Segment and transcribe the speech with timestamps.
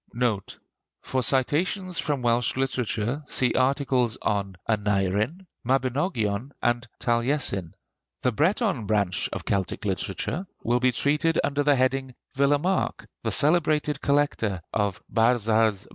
[0.15, 0.57] NOTE.
[1.03, 7.73] For citations from Welsh literature see articles on Aneurin, Mabinogion, and Taliesin.
[8.23, 14.01] The Breton branch of Celtic literature will be treated under the heading 'Villemarqué,' the celebrated
[14.01, 15.87] collector of 'Barzaz Breiz.'